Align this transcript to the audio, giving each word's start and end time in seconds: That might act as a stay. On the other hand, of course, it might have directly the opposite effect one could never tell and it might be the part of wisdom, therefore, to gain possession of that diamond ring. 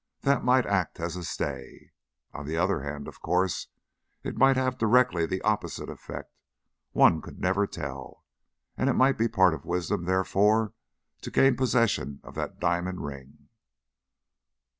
That 0.21 0.43
might 0.43 0.65
act 0.65 0.99
as 0.99 1.15
a 1.15 1.23
stay. 1.23 1.91
On 2.33 2.47
the 2.47 2.57
other 2.57 2.81
hand, 2.81 3.07
of 3.07 3.21
course, 3.21 3.67
it 4.23 4.35
might 4.35 4.57
have 4.57 4.79
directly 4.79 5.27
the 5.27 5.43
opposite 5.43 5.91
effect 5.91 6.33
one 6.91 7.21
could 7.21 7.39
never 7.39 7.67
tell 7.67 8.25
and 8.75 8.89
it 8.89 8.93
might 8.95 9.15
be 9.19 9.27
the 9.27 9.33
part 9.33 9.53
of 9.53 9.63
wisdom, 9.63 10.05
therefore, 10.05 10.73
to 11.21 11.29
gain 11.29 11.55
possession 11.55 12.19
of 12.23 12.33
that 12.33 12.59
diamond 12.59 13.05
ring. 13.05 13.49